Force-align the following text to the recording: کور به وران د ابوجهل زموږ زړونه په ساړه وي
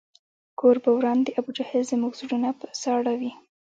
کور 0.59 0.75
به 0.83 0.89
وران 0.97 1.19
د 1.23 1.27
ابوجهل 1.39 1.83
زموږ 1.91 2.13
زړونه 2.21 2.49
په 2.59 2.65
ساړه 2.81 3.13
وي 3.19 3.31